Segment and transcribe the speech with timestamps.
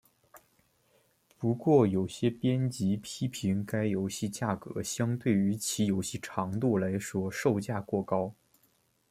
[1.37, 8.33] 不过有些编辑批评该游戏价格相对于其游戏长度来说售价过高。